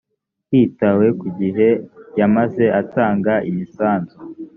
hitawe 0.51 1.05
ku 1.19 1.27
gihe 1.39 1.67
yamaze 2.19 2.65
atanga 2.81 3.33
imisanzu 3.49 4.15